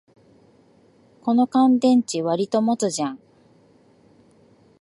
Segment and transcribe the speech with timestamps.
[1.21, 3.19] この乾電池、わりと持つじゃん